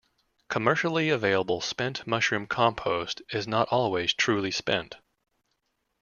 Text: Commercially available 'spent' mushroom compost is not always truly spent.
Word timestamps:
Commercially 0.49 1.09
available 1.11 1.61
'spent' 1.61 2.07
mushroom 2.07 2.47
compost 2.47 3.21
is 3.31 3.47
not 3.47 3.67
always 3.67 4.15
truly 4.15 4.49
spent. 4.49 4.95